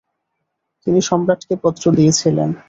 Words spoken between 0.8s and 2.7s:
তিনি সম্রাটকে পত্র দিয়েছিলেন।